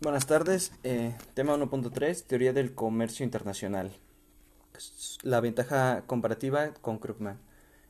[0.00, 0.70] Buenas tardes.
[0.84, 3.90] Eh, tema 1.3, teoría del comercio internacional.
[5.22, 7.40] La ventaja comparativa con Krugman.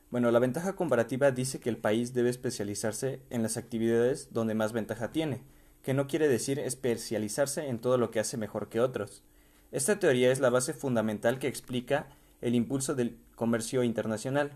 [0.09, 4.73] Bueno, la ventaja comparativa dice que el país debe especializarse en las actividades donde más
[4.73, 5.43] ventaja tiene,
[5.83, 9.21] que no quiere decir especializarse en todo lo que hace mejor que otros.
[9.71, 12.07] Esta teoría es la base fundamental que explica
[12.41, 14.53] el impulso del comercio internacional.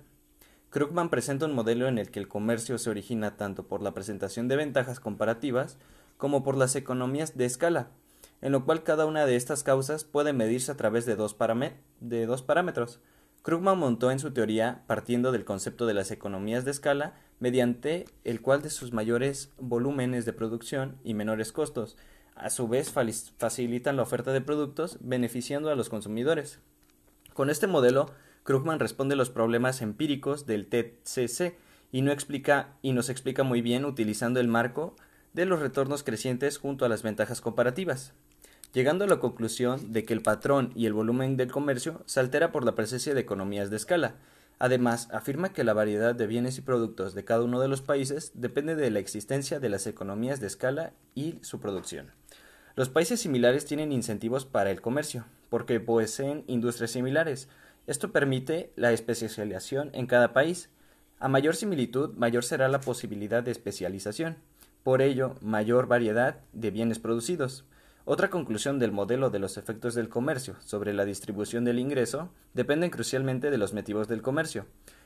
[0.72, 4.48] Krugman presenta un modelo en el que el comercio se origina tanto por la presentación
[4.48, 5.78] de ventajas comparativas
[6.24, 7.90] como por las economías de escala,
[8.40, 13.02] en lo cual cada una de estas causas puede medirse a través de dos, parámetros.
[13.42, 18.40] Krugman montó en su teoría partiendo del concepto de las economías de escala, mediante el
[18.42, 21.98] cual de sus mayores volúmenes de producción y menores costos,
[22.36, 22.90] a su vez
[23.38, 26.62] facilitan la oferta de productos beneficiando a los consumidores.
[27.34, 28.12] Con este modelo,
[28.44, 31.58] Krugman responde los problemas empíricos del TCC
[31.92, 34.96] y, no explica, y nos explica muy bien utilizando el marco
[35.34, 38.14] de los retornos crecientes junto a las ventajas comparativas,
[38.74, 42.52] llegando a la conclusión de que el patrón y el volumen del comercio se altera
[42.52, 44.16] por la presencia de economías de escala.
[44.60, 48.32] Además, afirma que la variedad de bienes y productos de cada uno de los países
[48.36, 52.12] depende de la existencia de las economías de escala y su producción.
[52.76, 57.48] Los países similares tienen incentivos para el comercio, porque poseen industrias similares,
[57.86, 60.70] esto permite la especialización en cada país.
[61.20, 64.38] A mayor similitud, mayor será la posibilidad de especialización.
[64.84, 67.64] Por ello, mayor variedad de bienes producidos.
[68.04, 72.90] Otra conclusión del modelo de los efectos del comercio sobre la distribución del ingreso dependen
[72.90, 74.66] crucialmente de los motivos del comercio.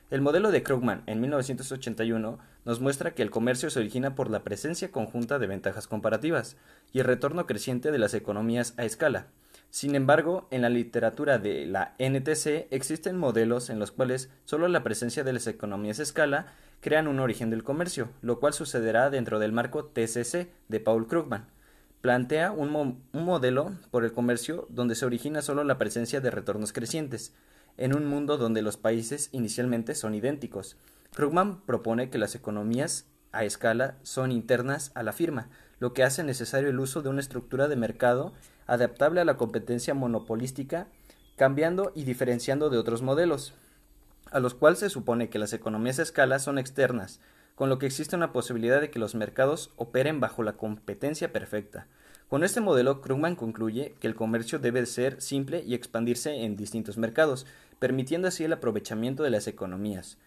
[0.09, 4.43] El modelo de Krugman en 1981 nos muestra que el comercio se origina por la
[4.43, 6.57] presencia conjunta de ventajas comparativas
[6.91, 9.27] y el retorno creciente de las economías a escala.
[9.69, 14.83] Sin embargo, en la literatura de la NTC existen modelos en los cuales solo la
[14.83, 16.47] presencia de las economías a escala
[16.79, 21.47] crean un origen del comercio, lo cual sucederá dentro del marco TCC de Paul Krugman.
[22.01, 22.75] Plantea un,
[23.11, 27.33] un modelo por el comercio donde se origina solo la presencia de retornos crecientes,
[27.75, 30.77] en un mundo donde los países inicialmente son idénticos.
[31.13, 35.49] Krugman propone que las economías a escala son internas a la firma,
[35.79, 38.33] lo que hace necesario el uso de una estructura de mercado
[38.65, 40.87] adaptable a la competencia monopolística,
[41.35, 43.53] cambiando y diferenciando de otros modelos,
[44.31, 47.19] a los cuales se supone que las economías a escala son externas,
[47.55, 51.87] con lo que existe una posibilidad de que los mercados operen bajo la competencia perfecta.
[52.29, 56.97] Con este modelo, Krugman concluye que el comercio debe ser simple y expandirse en distintos
[56.97, 57.45] mercados,
[57.79, 60.17] permitiendo así el aprovechamiento de las economías.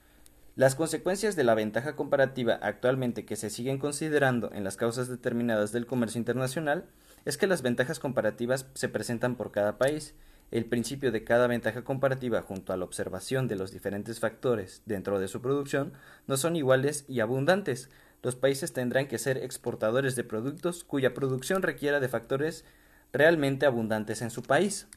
[0.57, 5.71] Las consecuencias de la ventaja comparativa actualmente que se siguen considerando en las causas determinadas
[5.71, 6.87] del comercio internacional
[7.25, 10.15] es que las ventajas comparativas se presentan por cada país.
[10.51, 15.21] El principio de cada ventaja comparativa junto a la observación de los diferentes factores dentro
[15.21, 15.93] de su producción
[16.27, 17.89] no son iguales y abundantes.
[18.21, 22.65] Los países tendrán que ser exportadores de productos cuya producción requiera de factores
[23.13, 24.89] realmente abundantes en su país.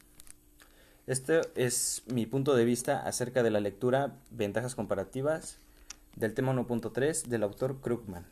[1.05, 5.57] Este es mi punto de vista acerca de la lectura Ventajas comparativas
[6.15, 8.25] del tema 1.3 del autor Krugman.